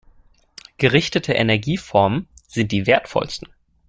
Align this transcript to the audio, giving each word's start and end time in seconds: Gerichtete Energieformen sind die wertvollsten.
Gerichtete 0.79 1.33
Energieformen 1.33 2.27
sind 2.47 2.71
die 2.71 2.87
wertvollsten. 2.87 3.49